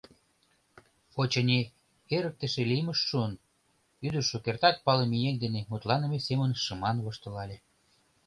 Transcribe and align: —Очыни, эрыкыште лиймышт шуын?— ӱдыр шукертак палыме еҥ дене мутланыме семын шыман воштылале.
—Очыни, 1.21 1.61
эрыкыште 2.15 2.61
лиймышт 2.69 3.03
шуын?— 3.09 3.33
ӱдыр 4.05 4.23
шукертак 4.29 4.75
палыме 4.85 5.17
еҥ 5.29 5.35
дене 5.43 5.61
мутланыме 5.69 6.19
семын 6.27 6.51
шыман 6.63 6.97
воштылале. 7.03 7.57